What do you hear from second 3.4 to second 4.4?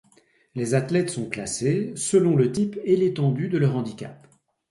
de leur handicap.